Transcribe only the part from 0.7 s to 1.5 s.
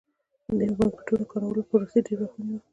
بانکنوټونو